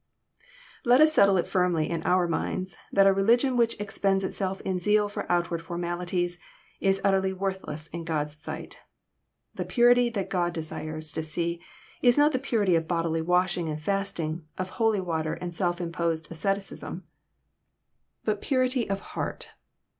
Let 0.83 0.99
us 0.99 1.13
settle 1.13 1.37
it 1.37 1.45
firmly 1.45 1.87
in 1.87 2.01
our 2.07 2.27
minds 2.27 2.75
that 2.91 3.05
a 3.05 3.13
religion 3.13 3.55
which 3.55 3.79
expends 3.79 4.23
itself 4.23 4.59
in 4.61 4.79
zeal 4.79 5.07
for 5.07 5.31
outward 5.31 5.61
formalities 5.61 6.39
la 6.81 6.89
utterless 7.03 7.35
worthless 7.37 7.85
in 7.89 8.03
God's 8.03 8.35
sight. 8.35 8.79
The 9.53 9.63
purity 9.63 10.09
that 10.09 10.31
God 10.31 10.53
desires 10.53 11.11
to 11.11 11.21
see 11.21 11.61
is 12.01 12.17
not 12.17 12.31
the 12.31 12.39
purity 12.39 12.75
of 12.75 12.87
bodily 12.87 13.21
washing 13.21 13.69
and 13.69 13.79
fasting, 13.79 14.43
of 14.57 14.69
holy 14.69 15.01
water 15.01 15.35
and 15.35 15.55
self 15.55 15.79
imposed 15.79 16.31
asceticism, 16.31 17.03
but 18.25 18.41
JOHN, 18.41 18.41
CHAP. 18.41 18.41
XI. 18.41 18.49
295 18.49 18.49
parity 18.49 18.89
of 18.89 18.99
heart. 19.13 19.49